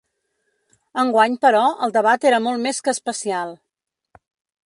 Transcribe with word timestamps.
Enguany, 1.01 1.35
però, 1.43 1.61
el 1.87 1.93
debat 1.99 2.27
era 2.31 2.41
molt 2.47 2.65
més 2.65 2.81
que 2.87 2.97
especial. 2.97 3.53